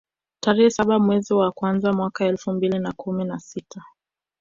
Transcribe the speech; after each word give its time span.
tarehe 0.39 0.69
saba 0.69 0.99
mwezi 0.99 1.33
wa 1.33 1.51
kwanza 1.51 1.93
mwaka 1.93 2.25
elfu 2.25 2.51
mbili 2.51 2.79
na 2.79 2.91
kumi 2.91 3.25
na 3.25 3.39
sita 3.39 3.83